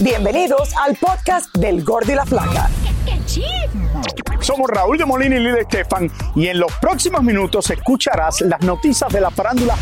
[0.00, 2.68] Bienvenidos al podcast del Gordo y la Flaca.
[4.40, 9.10] Somos Raúl de Molina y Lidia Estefan y en los próximos minutos escucharás las noticias
[9.10, 9.74] de la farándula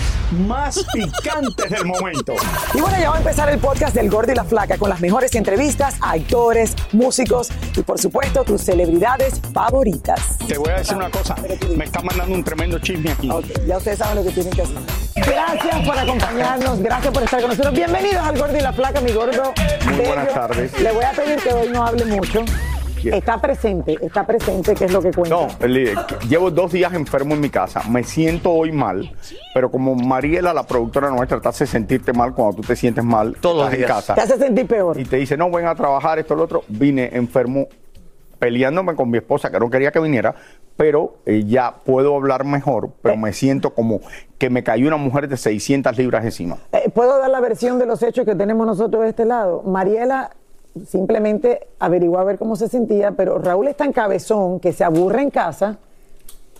[0.47, 2.35] más picantes del momento.
[2.75, 5.01] Y bueno, ya va a empezar el podcast del Gordo y la Flaca con las
[5.01, 10.39] mejores entrevistas a actores, músicos y por supuesto tus celebridades favoritas.
[10.47, 11.35] Te voy a decir una cosa,
[11.77, 13.31] me está mandando un tremendo chisme aquí.
[13.31, 14.77] Ok, ya ustedes saben lo que tienen que hacer.
[15.17, 17.75] Gracias por acompañarnos, gracias por estar con nosotros.
[17.75, 19.53] Bienvenidos al Gordo y la Flaca, mi gordo.
[19.87, 20.35] Muy buenas bello.
[20.41, 20.81] tardes.
[20.81, 22.45] Le voy a pedir que hoy no hable mucho.
[23.11, 25.35] Está presente, está presente, que es lo que cuenta.
[25.37, 25.95] No, el-
[26.29, 27.83] llevo dos días enfermo en mi casa.
[27.89, 29.13] Me siento hoy mal,
[29.55, 33.37] pero como Mariela, la productora nuestra, te hace sentirte mal cuando tú te sientes mal
[33.41, 33.91] Todos los estás en días.
[33.91, 34.15] casa.
[34.15, 34.99] Te hace sentir peor.
[35.01, 36.65] y te dice, no, ven a trabajar, esto, lo otro.
[36.69, 37.67] Vine enfermo
[38.39, 40.35] peleándome con mi esposa, que no quería que viniera,
[40.77, 44.01] pero eh, ya puedo hablar mejor, pero me siento como
[44.37, 46.57] que me cayó una mujer de 600 libras encima.
[46.73, 49.63] Eh, ¿Puedo dar la versión de los hechos que tenemos nosotros de este lado?
[49.63, 50.31] Mariela
[50.87, 55.23] simplemente averiguó a ver cómo se sentía, pero Raúl es tan cabezón que se aburre
[55.23, 55.79] en casa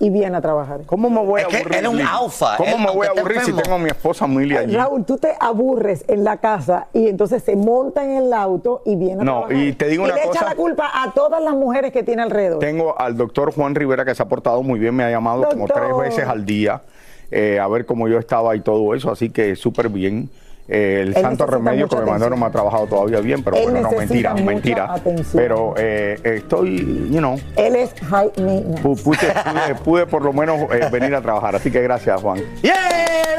[0.01, 0.81] y viene a trabajar.
[0.87, 1.79] ¿Cómo me voy a Es que aburrir?
[1.79, 4.27] él es un alfa, ¿Cómo él, me voy a aburrir si tengo a mi esposa
[4.27, 4.75] Mili allí?
[4.75, 8.97] Raúl, tú te aburres en la casa y entonces se monta en el auto y
[8.97, 9.57] viene a No, trabajar.
[9.57, 12.59] y te digo una le echa la culpa a todas las mujeres que tiene alrededor.
[12.59, 15.67] Tengo al doctor Juan Rivera que se ha portado muy bien, me ha llamado como
[15.69, 16.83] tres veces al día
[17.31, 20.29] eh, a ver cómo yo estaba y todo eso, así que súper bien.
[20.69, 23.57] Eh, el Él santo remedio que me mandó no me ha trabajado todavía bien, pero
[23.57, 24.93] Él bueno, no, mentira, mentira.
[24.95, 25.43] atención.
[25.43, 28.83] Pero eh, estoy, you know, Él es high maintenance.
[28.83, 32.41] pu- pude, pude- pude por lo menos eh, venir a trabajar, así que gracias Juan.
[32.63, 32.75] ¡Yeah,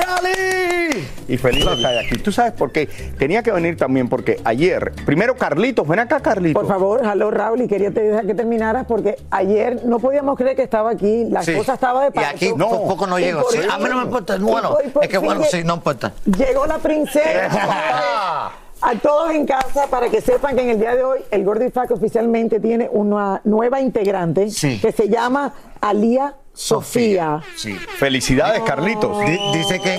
[0.06, 1.08] Rally!
[1.28, 2.18] Y feliz de estar aquí.
[2.18, 2.88] ¿Tú sabes por qué?
[3.18, 6.62] Tenía que venir también porque ayer, primero Carlitos, ven acá Carlitos.
[6.62, 10.56] Por favor, hello Raúl, y quería te dejar que terminaras porque ayer no podíamos creer
[10.58, 11.54] que estaba aquí, la Sí.
[11.56, 12.30] cosa estaba de Y parto.
[12.36, 12.70] aquí No.
[12.70, 13.44] poco no Y llego.
[13.50, 14.36] Sí, a mí no me importa.
[14.36, 16.12] y Bueno, por- y es que bueno, sí, no importa.
[16.26, 17.13] Llegó la princesa.
[18.86, 21.64] A todos en casa, para que sepan que en el día de hoy el Gordo
[21.66, 24.78] y Flaco oficialmente tiene una nueva integrante Sí.
[24.82, 27.40] que se llama Alía Sofía.
[27.56, 27.74] Sí.
[27.98, 29.18] Felicidades Carlitos.
[29.26, 29.98] Di- dice que.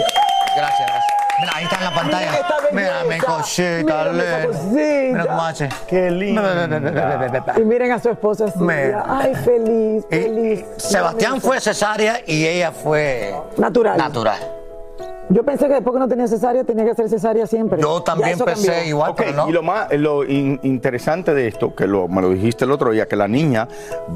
[0.54, 1.04] Gracias, gracias.
[1.40, 2.30] Mira, ahí está en la pantalla.
[2.72, 4.12] Mira mi cosita,
[4.70, 5.68] Mira cómo hace.
[5.88, 6.42] Qué lindo.
[7.56, 9.02] Y miren a su esposa Silvia.
[9.08, 10.64] Ay, feliz, Y feliz.
[10.76, 13.96] Sebastián fue cesárea y ella fue Natural.
[13.96, 14.38] natural.
[15.30, 17.80] Yo pensé que después que no tenía cesárea, tenía que ser cesárea siempre.
[17.80, 18.84] Yo también pensé cambió.
[18.88, 19.48] igual, Ok, pero no.
[19.48, 22.90] y lo más lo in- interesante de esto, que lo, me lo dijiste el otro
[22.90, 23.66] día, que la niña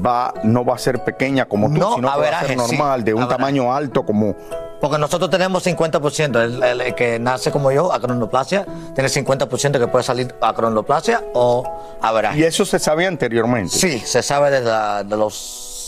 [0.05, 3.03] va no va a ser pequeña como tú, No, sino que va a sí, normal,
[3.03, 4.35] de un tamaño alto como...
[4.79, 6.41] Porque nosotros tenemos 50%.
[6.41, 8.65] El, el- el que nace como yo, acronoplasia,
[8.95, 11.63] tiene 50% que puede salir acronoplasia o
[12.01, 12.47] Y averaje.
[12.47, 13.71] eso se sabía anteriormente.
[13.75, 15.33] Sí, se sabe desde la- de los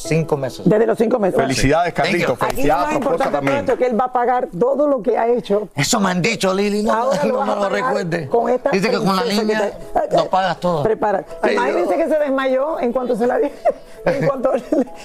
[0.03, 0.61] cinco meses.
[0.67, 1.39] Desde los cinco meses.
[1.39, 2.31] Felicidades, Carlitos.
[2.31, 3.57] Aquí lo Felicidades más a también.
[3.57, 5.69] esto es que él va a pagar todo lo que ha hecho.
[5.75, 8.27] Eso me han dicho, Lili, no, Ahora lo no vas me a lo recuerde.
[8.27, 9.71] Con esta Dice que con la niña
[10.09, 10.83] te- lo pagas todo.
[10.83, 11.23] Prepara.
[11.41, 13.47] Ay, Imagínense que se desmayó en cuanto se la di.
[14.05, 14.51] En cuanto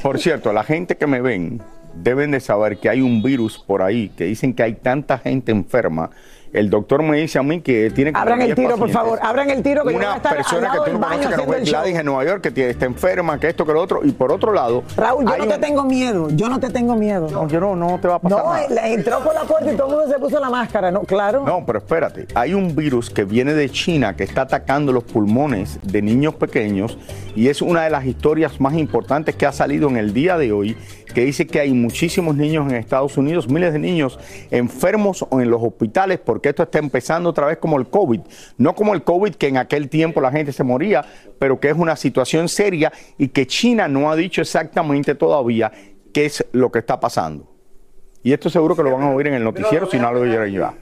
[0.02, 1.60] Por cierto, la gente que me ven
[1.94, 5.52] deben de saber que hay un virus por ahí, que dicen que hay tanta gente
[5.52, 6.10] enferma
[6.52, 9.50] El doctor me dice a mí que tiene que Abran el tiro, por favor, abran
[9.50, 11.30] el tiro que yo voy a una estar al persona lado que tú baño conoces
[11.30, 11.60] que no fue.
[11.64, 14.00] Gladys en Nueva York que tiene- está enferma, que esto, que lo otro.
[14.04, 17.28] Y por otro lado, Raúl, yo no te tengo miedo, yo no te tengo miedo.
[17.30, 18.88] No, yo no, no te va a pasar No, nada.
[18.88, 21.02] entró por la puerta y todo el mundo se puso la máscara, ¿no?
[21.02, 21.44] Claro.
[21.44, 22.26] No, pero espérate.
[22.34, 26.96] Hay un virus que viene de China que está atacando los pulmones de niños pequeños
[27.34, 30.52] y es una de las historias más importantes que ha salido en el día de
[30.52, 30.76] hoy
[31.12, 34.18] que dice que hay muchísimos niños en Estados Unidos, miles de niños
[34.50, 38.20] enfermos o en los hospitales porque esto está empezando otra vez como el COVID.
[38.58, 41.04] No como el COVID que en aquel tiempo la gente se moría,
[41.38, 45.72] pero que es una situación seria y que China no ha dicho exactamente todavía
[46.12, 47.56] qué es lo que está pasando.
[48.22, 50.50] Y esto seguro que lo van a oír en el noticiero si no lo oyeron
[50.50, 50.74] ya.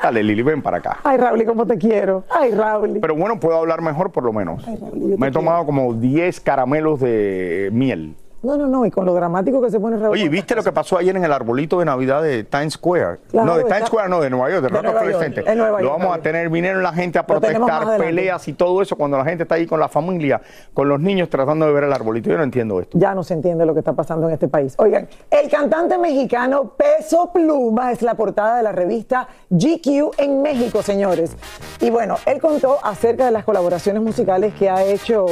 [0.00, 0.98] Dale, Lili, ven para acá.
[1.02, 2.24] Ay, Raúl, ¿cómo te quiero?
[2.30, 2.98] Ay, Raúl.
[3.00, 4.62] Pero bueno, puedo hablar mejor por lo menos.
[4.68, 8.14] Ay, Raúl, Me he tomado como 10 caramelos de miel.
[8.44, 10.12] No, no, no, y con lo dramático que se pone Raúl.
[10.12, 13.18] Oye, ¿viste lo que pasó ayer en el arbolito de Navidad de Times Square?
[13.30, 15.58] Claro, no, de Times Square, no, de Nueva York, de, De Nueva Rockefeller York, en
[15.58, 19.16] Nueva Lo vamos a tener, vinieron la gente a protestar, peleas y todo eso cuando
[19.16, 20.40] la gente está ahí con la familia,
[20.72, 22.30] con los niños tratando de ver el arbolito.
[22.30, 22.98] Yo no entiendo esto.
[22.98, 24.74] Ya no se entiende lo que está pasando en este país.
[24.78, 30.82] Oigan, el cantante mexicano Peso Pluma es la portada de la revista GQ en México,
[30.82, 31.36] señores.
[31.80, 35.26] Y bueno, él contó acerca de las colaboraciones musicales que ha hecho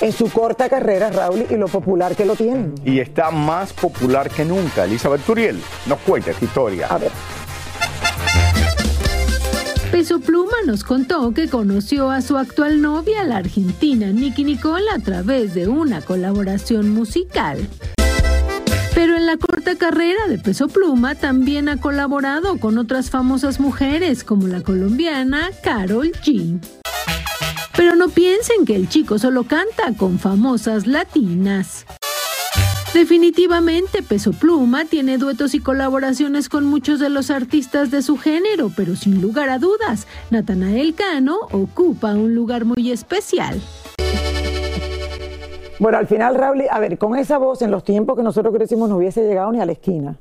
[0.00, 2.57] en su corta carrera, Raúl, y lo popular que lo tienen.
[2.84, 4.84] Y está más popular que nunca.
[4.84, 6.86] Elizabeth Turiel nos cuenta esta historia.
[6.88, 7.12] A ver.
[9.90, 14.98] Peso Pluma nos contó que conoció a su actual novia, la argentina Nicky Nicole, a
[15.00, 17.66] través de una colaboración musical.
[18.94, 24.24] Pero en la corta carrera de Peso Pluma también ha colaborado con otras famosas mujeres
[24.24, 26.60] como la colombiana Carol G.
[27.76, 31.86] Pero no piensen que el chico solo canta con famosas latinas.
[32.94, 38.72] Definitivamente Peso Pluma tiene duetos y colaboraciones con muchos de los artistas de su género,
[38.74, 43.60] pero sin lugar a dudas, Natanael Cano ocupa un lugar muy especial.
[45.78, 48.88] Bueno, al final, Raúl, a ver, con esa voz en los tiempos que nosotros crecimos
[48.88, 50.16] no hubiese llegado ni a la esquina.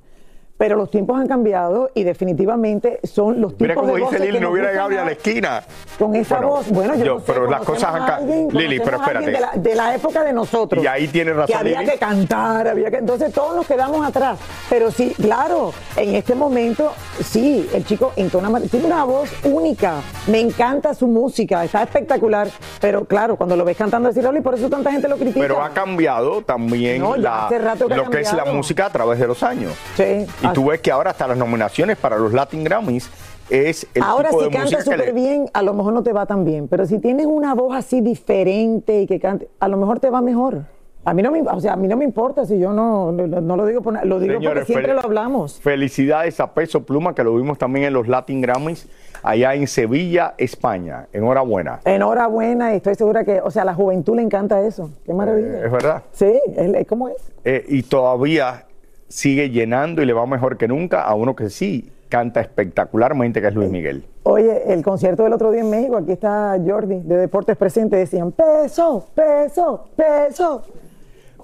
[0.58, 4.40] Pero los tiempos han cambiado y definitivamente son los Mira tipos cómo de dice Lili,
[4.40, 5.64] no hubiera llegado ni a la esquina.
[6.00, 8.16] Con esa Bueno, voz, bueno, yo, yo- no sé, pero las cosas han a ca-
[8.18, 9.26] alguien- Lili, pero espérate.
[9.32, 10.84] De la, de la época de nosotros.
[10.84, 11.92] Y ahí tiene razón, Que había Lili.
[11.92, 12.98] que cantar, había que.
[12.98, 14.40] Entonces todos nos quedamos atrás.
[14.70, 16.92] Pero sí, claro, en este momento,
[17.24, 20.02] sí, el chico entona, tiene una voz única.
[20.28, 22.48] Me encanta su música, está espectacular.
[22.82, 25.40] Pero claro, cuando lo ves cantando Raúl, y por eso tanta gente lo critica.
[25.40, 28.58] Pero ha cambiado también No, la- hace rato que lo que es la cambiado.
[28.58, 29.74] música a través de los años.
[29.96, 30.26] Sí.
[30.42, 33.10] Y tú ves que ahora hasta las nominaciones para los Latin Grammys
[33.50, 35.12] es el Ahora tipo si de que súper le...
[35.14, 38.02] bien, a lo mejor no te va tan bien, pero si tienes una voz así
[38.02, 40.64] diferente y que cante, a lo mejor te va mejor.
[41.06, 43.28] A mí no me, o sea, a mí no me importa si yo no, no,
[43.40, 45.58] no lo digo, por, lo digo Señores, porque siempre lo hablamos.
[45.62, 48.90] Felicidades a Peso Pluma, que lo vimos también en los Latin Grammys,
[49.24, 51.08] allá en Sevilla, España.
[51.14, 51.80] Enhorabuena.
[51.86, 54.90] Enhorabuena y estoy segura que, o sea, a la juventud le encanta eso.
[55.06, 55.60] Qué maravilla.
[55.60, 56.04] Eh, es verdad.
[56.12, 57.32] Sí, es, es como es.
[57.46, 58.67] Eh, y todavía
[59.08, 63.48] sigue llenando y le va mejor que nunca a uno que sí canta espectacularmente, que
[63.48, 64.06] es Luis Miguel.
[64.24, 68.32] Oye, el concierto del otro día en México, aquí está Jordi de Deportes Presente, decían
[68.32, 70.64] peso, peso, peso.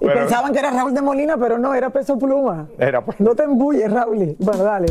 [0.00, 0.20] Y Bueno.
[0.22, 2.66] pensaban que era Raúl de Molina, pero no, era peso pluma.
[2.78, 3.20] Era pues.
[3.20, 4.36] No te embulles, Raúl.
[4.38, 4.86] Bueno, dale.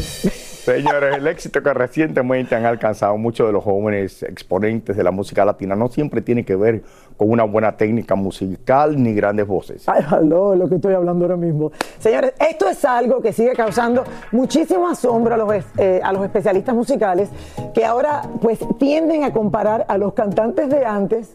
[0.63, 5.43] Señores, el éxito que recientemente han alcanzado muchos de los jóvenes exponentes de la música
[5.43, 6.83] latina no siempre tiene que ver
[7.17, 9.87] con una buena técnica musical ni grandes voces.
[9.89, 11.71] Ay, aló, lo que estoy hablando ahora mismo.
[11.99, 16.23] Señores, esto es algo que sigue causando muchísimo asombro a los, es- eh, a los
[16.23, 17.29] especialistas musicales
[17.73, 21.33] que ahora pues tienden a comparar a los cantantes de antes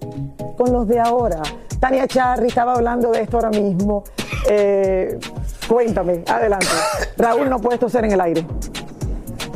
[0.56, 1.42] con los de ahora.
[1.78, 4.04] Tania Charry estaba hablando de esto ahora mismo.
[4.50, 5.18] Eh,
[5.68, 6.66] cuéntame, adelante.
[7.18, 8.44] Raúl, no puedes toser en el aire.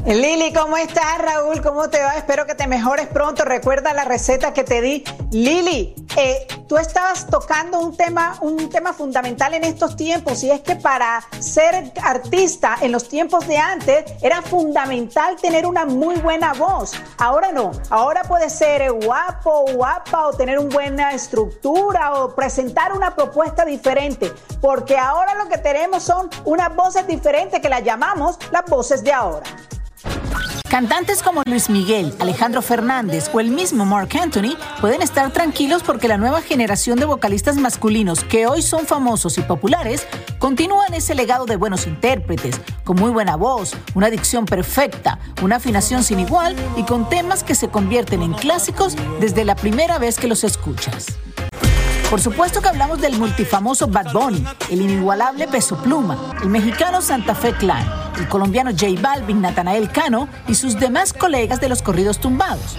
[0.04, 1.62] Lili, ¿cómo estás, Raúl?
[1.62, 2.16] ¿Cómo te va?
[2.16, 3.44] Espero que te mejores pronto.
[3.44, 5.04] Recuerda la receta que te di.
[5.30, 10.60] Lili, eh, tú estabas tocando un tema, un tema fundamental en estos tiempos y es
[10.62, 16.52] que para ser artista en los tiempos de antes era fundamental tener una muy buena
[16.52, 16.94] voz.
[17.18, 17.70] Ahora no.
[17.88, 23.64] Ahora puede ser eh, guapo, guapa o tener una buena estructura o presentar una propuesta
[23.64, 24.32] diferente.
[24.60, 29.12] Porque ahora lo que tenemos son unas voces diferentes que las llamamos las voces de
[29.12, 29.44] ahora.
[30.72, 36.08] Cantantes como Luis Miguel, Alejandro Fernández o el mismo Mark Anthony pueden estar tranquilos porque
[36.08, 40.06] la nueva generación de vocalistas masculinos que hoy son famosos y populares
[40.38, 46.04] continúan ese legado de buenos intérpretes, con muy buena voz, una dicción perfecta, una afinación
[46.04, 50.26] sin igual y con temas que se convierten en clásicos desde la primera vez que
[50.26, 51.18] los escuchas.
[52.12, 57.34] Por supuesto que hablamos del multifamoso Bad Bunny, el inigualable Peso Pluma, el mexicano Santa
[57.34, 62.18] Fe Clan, el colombiano J Balvin, Natanael Cano y sus demás colegas de los corridos
[62.18, 62.76] tumbados,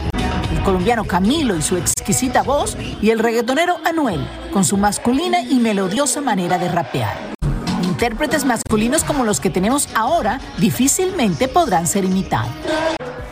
[0.51, 4.23] el colombiano Camilo y su exquisita voz y el reggaetonero Anuel
[4.53, 7.33] con su masculina y melodiosa manera de rapear.
[7.81, 12.51] Intérpretes masculinos como los que tenemos ahora difícilmente podrán ser imitados.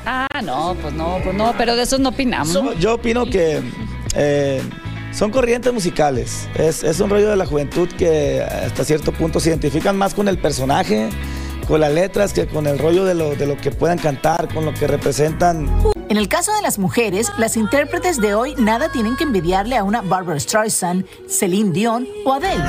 [0.08, 2.58] Ah, no, pues no, pues no, pero de eso no opinamos.
[2.80, 3.62] Yo opino que
[4.16, 4.64] eh,
[5.12, 6.48] son corrientes musicales.
[6.56, 10.28] Es, es un rollo de la juventud que hasta cierto punto se identifican más con
[10.28, 11.10] el personaje,
[11.68, 14.66] con las letras, que con el rollo de lo, de lo que puedan cantar, con
[14.66, 15.70] lo que representan.
[16.10, 19.84] En el caso de las mujeres, las intérpretes de hoy nada tienen que envidiarle a
[19.86, 22.62] una Barbara Streisand, Celine Dion o Adele.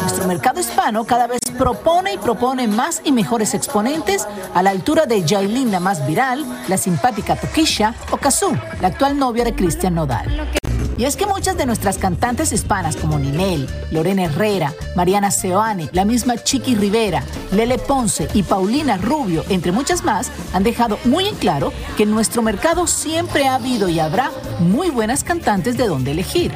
[0.00, 5.04] Nuestro mercado hispano cada vez propone y propone más y mejores exponentes a la altura
[5.04, 9.94] de Jailin, la más viral, la simpática Tokisha o Kazoo, la actual novia de Cristian
[9.94, 10.50] Nodal.
[10.98, 16.04] Y es que muchas de nuestras cantantes hispanas como Ninel, Lorena Herrera, Mariana Seoane, la
[16.04, 17.22] misma Chiqui Rivera,
[17.52, 22.10] Lele Ponce y Paulina Rubio, entre muchas más, han dejado muy en claro que en
[22.10, 26.52] nuestro mercado siempre ha habido y habrá muy buenas cantantes de donde elegir.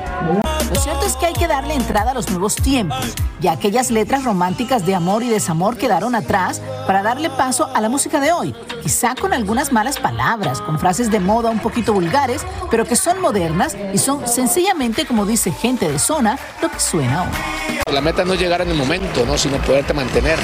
[0.71, 4.23] Lo cierto es que hay que darle entrada a los nuevos tiempos, ya aquellas letras
[4.23, 8.55] románticas de amor y desamor quedaron atrás para darle paso a la música de hoy,
[8.81, 13.21] quizá con algunas malas palabras, con frases de moda un poquito vulgares, pero que son
[13.21, 17.93] modernas y son sencillamente, como dice gente de zona, lo que suena hoy.
[17.93, 19.37] La meta no es llegar en el momento, ¿no?
[19.37, 20.39] sino poderte mantener.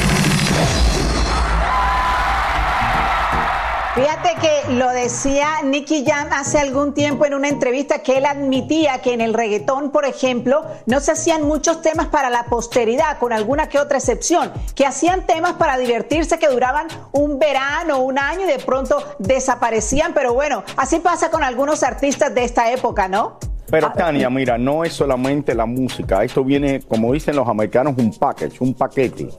[3.97, 9.01] Fíjate que lo decía Nicky Jam hace algún tiempo en una entrevista que él admitía
[9.01, 13.33] que en el reggaetón, por ejemplo, no se hacían muchos temas para la posteridad, con
[13.33, 18.43] alguna que otra excepción, que hacían temas para divertirse que duraban un verano, un año
[18.43, 23.39] y de pronto desaparecían, pero bueno, así pasa con algunos artistas de esta época, ¿no?
[23.71, 28.13] Pero Tania, mira, no es solamente la música, esto viene, como dicen los americanos, un
[28.13, 29.31] package, un paquete.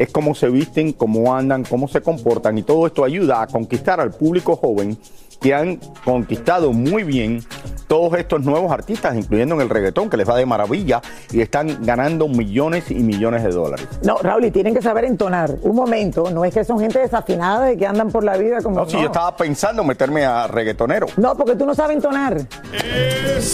[0.00, 4.00] Es cómo se visten, cómo andan, cómo se comportan y todo esto ayuda a conquistar
[4.00, 4.96] al público joven
[5.42, 7.42] que han conquistado muy bien
[7.86, 11.00] todos estos nuevos artistas, incluyendo en el reggaetón, que les va de maravilla
[11.32, 13.88] y están ganando millones y millones de dólares.
[14.04, 15.56] No, Raúl, y tienen que saber entonar.
[15.62, 18.76] Un momento, no es que son gente desafinada y que andan por la vida como.
[18.80, 21.06] No, si yo estaba pensando meterme a reggaetonero.
[21.16, 22.38] No, porque tú no sabes entonar.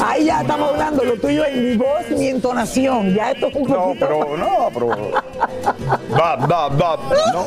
[0.05, 3.15] Ahí ya estamos hablando, lo tuyo es ni voz ni entonación.
[3.15, 4.89] Ya esto es un No, poquito- pero, no, pero.
[6.19, 6.99] Va, va, va.
[7.33, 7.47] No,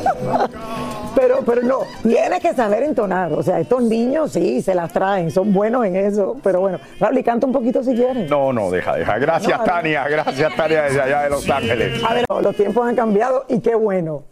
[1.14, 3.32] Pero, pero no, tienes que saber entonar.
[3.32, 6.36] O sea, estos niños sí se las traen, son buenos en eso.
[6.42, 8.30] Pero bueno, Raúl, y canta un poquito si quieres.
[8.30, 9.18] no, no, deja, deja.
[9.18, 10.06] Gracias, No, Tania.
[10.08, 12.02] Gracias, Tania, desde allá de Los Ángeles.
[12.04, 14.22] A ver, los tiempos han cambiado y qué bueno.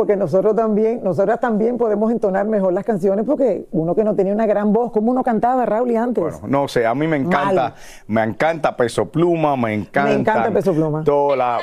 [0.00, 4.32] Porque nosotros también, nosotras también podemos entonar mejor las canciones porque uno que no tenía
[4.32, 6.42] una gran voz, ¿cómo uno cantaba, Raúl, y antes?
[6.42, 7.74] No sé, a mí me encanta, Mal.
[8.06, 10.14] me encanta Peso Pluma, me encanta.
[10.14, 11.04] encanta Peso Pluma.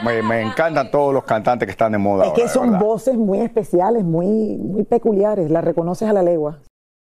[0.06, 2.28] me, me encantan todos los cantantes que están de moda.
[2.28, 6.60] es que son voces muy especiales, muy, muy peculiares, las reconoces a la legua.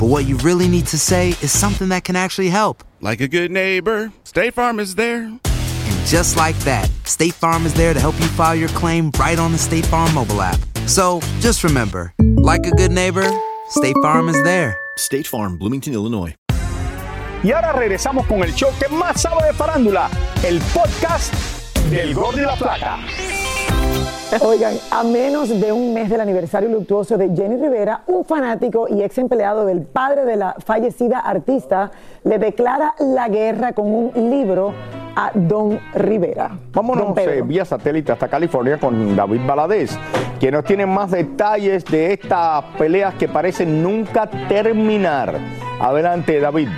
[0.00, 2.82] but what you really need to say is something that can actually help.
[3.02, 5.24] Like a good neighbor, State Farm is there.
[5.24, 9.38] And just like that, State Farm is there to help you file your claim right
[9.38, 10.58] on the State Farm mobile app.
[10.86, 13.30] So just remember, like a good neighbor,
[13.68, 14.74] State Farm is there.
[14.96, 16.34] State Farm, Bloomington, Illinois.
[17.42, 20.10] Y ahora regresamos con el show que más sabe de farándula,
[20.42, 21.34] el podcast
[21.90, 22.98] del Gol de la Plata.
[24.42, 29.02] Oigan, a menos de un mes del aniversario luctuoso de Jenny Rivera, un fanático y
[29.02, 31.90] ex empleado del padre de la fallecida artista
[32.24, 34.72] le declara la guerra con un libro
[35.16, 36.50] a Don Rivera.
[36.72, 39.98] Vámonos Don eh, vía satélite hasta California con David Baladés,
[40.38, 45.34] quien nos tiene más detalles de estas peleas que parecen nunca terminar.
[45.80, 46.68] Adelante, David.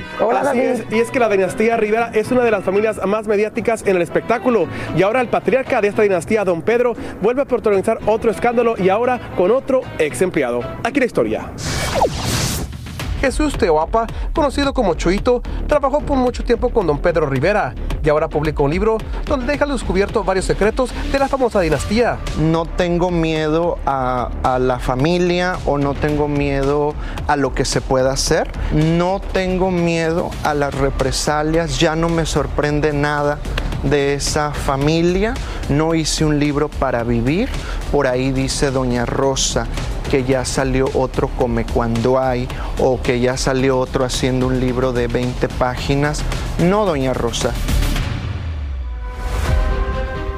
[0.41, 3.83] Así es, y es que la dinastía Rivera es una de las familias más mediáticas
[3.85, 4.69] en el espectáculo.
[4.97, 8.91] Y ahora el patriarca de esta dinastía, don Pedro, vuelve a protagonizar otro escándalo y
[8.91, 10.61] ahora con otro ex empleado.
[10.85, 11.51] Aquí la historia.
[13.21, 17.73] Jesús Teoapa, conocido como Chuito, trabajó por mucho tiempo con don Pedro Rivera
[18.05, 22.19] y ahora publica un libro donde deja descubierto varios secretos de la famosa dinastía.
[22.39, 26.95] no tengo miedo a, a la familia o no tengo miedo
[27.29, 28.51] a lo que se pueda hacer.
[28.73, 31.79] No tengo miedo a las represalias.
[31.79, 33.39] Ya no me sorprende nada
[33.83, 35.35] de esa familia.
[35.69, 37.49] No hice un libro para vivir.
[37.91, 39.67] Por ahí dice Doña Rosa
[40.11, 42.47] que ya salió otro come cuando hay
[42.79, 46.23] o que ya salió otro haciendo un libro de 20 páginas.
[46.59, 47.53] No, Doña Rosa.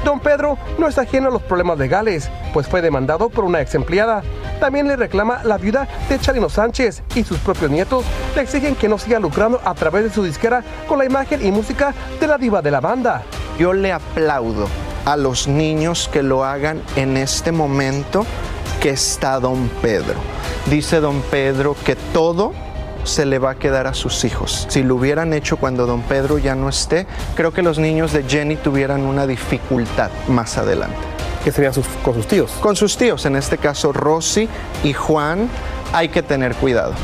[0.04, 3.74] Don Pedro no está ajeno a los problemas legales, pues fue demandado por una ex
[3.74, 4.22] empleada.
[4.60, 8.04] También le reclama la viuda de Charino Sánchez y sus propios nietos
[8.36, 11.50] le exigen que no siga lucrando a través de su disquera con la imagen y
[11.50, 13.22] música de la diva de la banda.
[13.58, 14.68] Yo le aplaudo
[15.06, 18.26] a los niños que lo hagan en este momento
[18.80, 20.16] que está don Pedro.
[20.66, 22.52] Dice don Pedro que todo
[23.04, 24.66] se le va a quedar a sus hijos.
[24.68, 28.24] Si lo hubieran hecho cuando don Pedro ya no esté, creo que los niños de
[28.24, 30.96] Jenny tuvieran una dificultad más adelante.
[31.44, 32.50] ¿Qué serían sus, con sus tíos?
[32.60, 34.48] Con sus tíos, en este caso Rosy
[34.82, 35.48] y Juan,
[35.92, 36.94] hay que tener cuidado.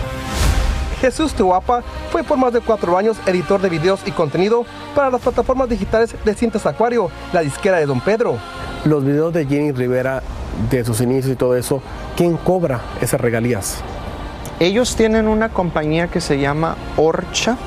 [1.01, 5.21] Jesús Tehuapa fue por más de cuatro años editor de videos y contenido para las
[5.21, 8.37] plataformas digitales de Cintas Acuario, la disquera de Don Pedro.
[8.85, 10.23] Los videos de Jenny Rivera,
[10.71, 11.83] de sus inicios y todo eso,
[12.17, 13.83] ¿quién cobra esas regalías?
[14.61, 17.59] Ellos tienen una compañía que se llama Orchat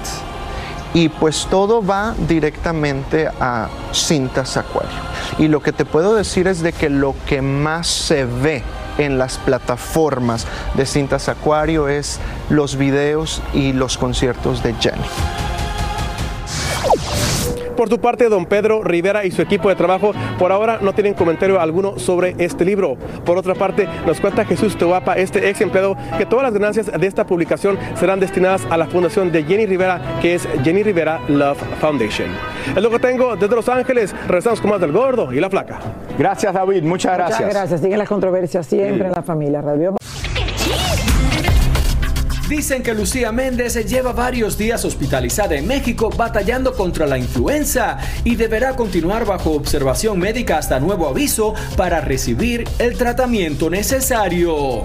[0.93, 4.91] y pues todo va directamente a Cintas Acuario.
[5.39, 8.61] Y lo que te puedo decir es de que lo que más se ve
[8.99, 10.45] en las plataformas
[10.75, 12.19] de Cintas Acuario es
[12.51, 15.42] los videos y los conciertos de Jenny.
[17.75, 21.13] Por su parte, don Pedro Rivera y su equipo de trabajo por ahora no tienen
[21.13, 22.95] comentario alguno sobre este libro.
[23.25, 27.07] Por otra parte, nos cuenta Jesús Tehuapa, este ex empleado, que todas las ganancias de
[27.07, 31.57] esta publicación serán destinadas a la fundación de Jenny Rivera, que es Jenny Rivera Love
[31.79, 32.29] Foundation.
[32.75, 34.13] Es lo que tengo desde Los Ángeles.
[34.27, 35.79] Regresamos con más del gordo y la flaca.
[36.17, 36.83] Gracias, David.
[36.83, 37.49] Muchas Muchas gracias.
[37.49, 37.81] gracias.
[37.81, 39.61] Siguen las controversias siempre en la familia.
[39.61, 39.95] Radio.
[42.47, 48.35] Dicen que Lucía Méndez lleva varios días hospitalizada en México batallando contra la influenza y
[48.35, 54.81] deberá continuar bajo observación médica hasta nuevo aviso para recibir el tratamiento necesario.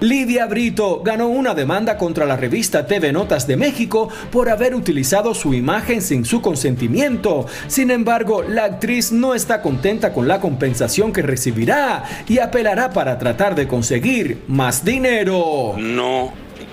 [0.00, 5.34] Lidia Brito ganó una demanda contra la revista TV Notas de México por haber utilizado
[5.34, 7.46] su imagen sin su consentimiento.
[7.66, 13.18] Sin embargo, la actriz no está contenta con la compensación que recibirá y apelará para
[13.18, 15.74] tratar de conseguir más dinero.
[15.76, 16.32] no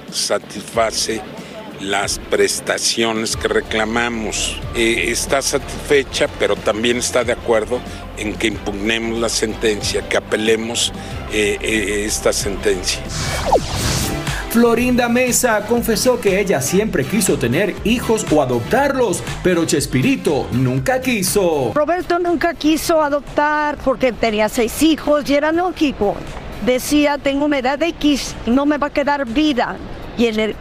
[0.10, 1.22] satisface
[1.82, 4.60] las prestaciones que reclamamos.
[4.76, 7.80] Eh, está satisfecha, pero también está de acuerdo
[8.18, 10.92] en que impugnemos la sentencia, que apelemos
[11.32, 13.02] eh, eh, esta sentencia.
[14.50, 21.74] Florinda Mesa confesó que ella siempre quiso tener hijos o adoptarlos, pero Chespirito nunca quiso.
[21.76, 26.16] Roberto nunca quiso adoptar porque tenía seis hijos y era lógico.
[26.66, 29.78] Decía, tengo una edad X, no me va a quedar vida.
[30.18, 30.56] Y en el,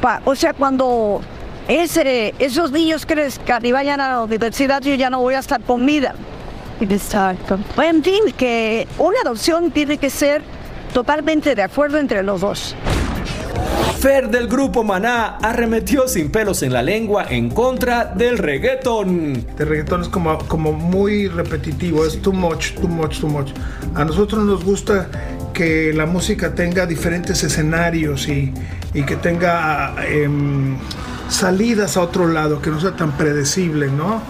[0.00, 1.20] pa- o sea, cuando
[1.68, 5.60] ese, esos niños crezcan y vayan a la universidad, yo ya no voy a estar
[5.60, 6.14] con vida.
[6.80, 7.58] Exacto.
[7.82, 10.42] En fin, que una adopción tiene que ser
[10.94, 12.74] totalmente de acuerdo entre los dos.
[14.00, 19.44] Fer del grupo Maná arremetió sin pelos en la lengua en contra del reggaetón.
[19.58, 23.50] El reggaetón es como, como muy repetitivo, es too much, too much, too much.
[23.94, 25.08] A nosotros nos gusta
[25.52, 28.54] que la música tenga diferentes escenarios y,
[28.94, 30.76] y que tenga em,
[31.28, 34.20] salidas a otro lado, que no sea tan predecible, ¿no?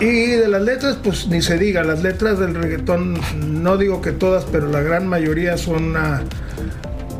[0.00, 3.18] Y de las letras, pues ni se diga, las letras del reggaetón,
[3.62, 6.20] no digo que todas, pero la gran mayoría son ah,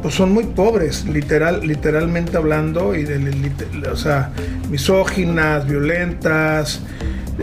[0.03, 3.51] pues son muy pobres, literal, literalmente hablando, y de,
[3.90, 4.31] o sea,
[4.71, 6.81] misóginas, violentas.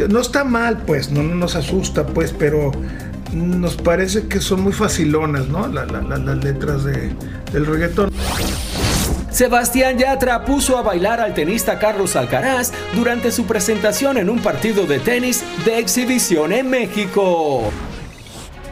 [0.09, 2.71] No está mal, pues, no, no nos asusta, pues, pero
[3.33, 5.67] nos parece que son muy facilonas, ¿no?
[5.67, 7.11] La- la- la- las letras de-
[7.51, 8.11] del reggaetón.
[9.33, 14.85] Sebastián Yatra puso a bailar al tenista Carlos Alcaraz durante su presentación en un partido
[14.85, 17.63] de tenis de exhibición en México.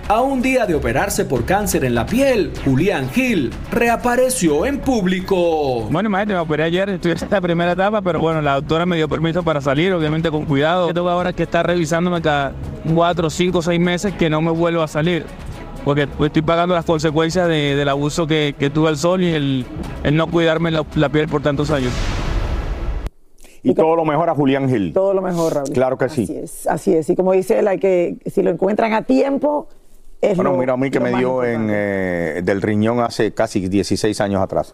[0.07, 5.87] A un día de operarse por cáncer en la piel, Julián Gil reapareció en público.
[5.89, 8.97] Bueno, imagínate, me operé ayer, estoy en esta primera etapa, pero bueno, la doctora me
[8.97, 10.93] dio permiso para salir, obviamente con cuidado.
[10.93, 12.53] Tengo ahora que estar revisándome cada
[12.93, 15.25] cuatro, cinco, seis meses que no me vuelvo a salir.
[15.85, 19.65] Porque estoy pagando las consecuencias de- del abuso que, que tuve al sol y el,
[20.03, 21.91] el no cuidarme la, la piel por tantos años.
[23.63, 24.91] Y todo lo mejor a Julián Gil.
[24.93, 25.69] Todo lo mejor, Raúl.
[25.71, 26.23] Claro que sí.
[26.23, 27.09] Así es, así es.
[27.09, 29.67] Y como dice él, hay que, si lo encuentran a tiempo,
[30.19, 33.67] es Bueno, lo- mira a mí que me dio en, eh, del riñón hace casi
[33.67, 34.73] 16 años atrás.